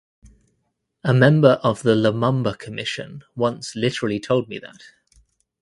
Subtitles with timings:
[1.03, 4.81] A member of the Lumumba Commission once literally told me that.